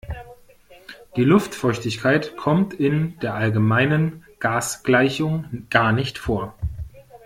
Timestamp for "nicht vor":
5.91-6.55